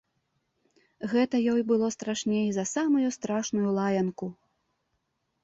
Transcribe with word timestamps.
Гэта 1.11 1.41
ёй 1.53 1.61
было 1.73 1.89
страшней 1.97 2.47
за 2.57 2.65
самую 2.73 3.07
страшную 3.19 3.69
лаянку. 3.79 4.27